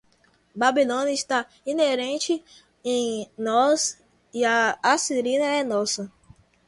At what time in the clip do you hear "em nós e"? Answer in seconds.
2.83-4.43